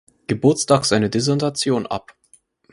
[0.25, 2.15] Geburtstag seine Dissertation ab.